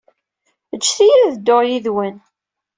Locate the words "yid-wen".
1.65-2.15